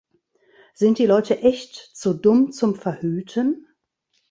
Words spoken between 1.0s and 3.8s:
Leute echt zu dumm zum Verhüten?